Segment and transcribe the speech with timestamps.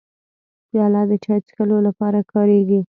[0.69, 2.79] پیاله د چای څښلو لپاره کارېږي.